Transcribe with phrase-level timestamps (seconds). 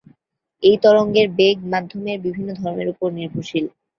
[0.63, 3.65] এই তরঙ্গের বেগ মাধ্যমের বিভিন্ন ধর্মের উপর নির্ভরশীল।